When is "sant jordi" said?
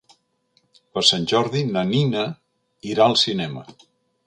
1.09-1.61